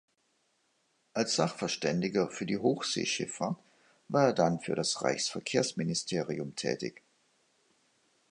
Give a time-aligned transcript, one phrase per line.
[1.13, 3.59] Als Sachverständiger für die Hochseeschifffahrt
[4.07, 7.03] war er dann für das Reichsverkehrsministerium tätig.